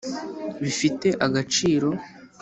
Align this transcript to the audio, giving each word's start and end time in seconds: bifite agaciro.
bifite 0.61 1.07
agaciro. 1.25 1.89